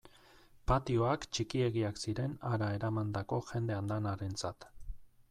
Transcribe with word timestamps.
Patioak 0.69 1.25
txikiegiak 1.37 1.99
ziren 2.03 2.33
hara 2.51 2.69
eramandako 2.77 3.39
jende 3.51 3.77
andanarentzat. 3.81 4.67